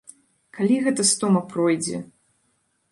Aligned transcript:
Калі 0.59 0.79
гэта 0.85 1.05
стома 1.11 1.45
пройдзе? 1.53 1.97